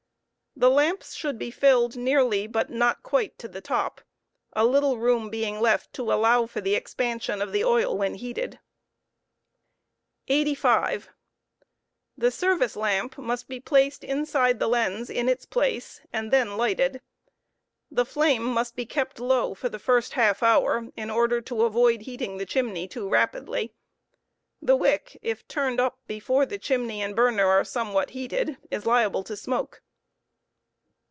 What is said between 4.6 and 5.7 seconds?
little room being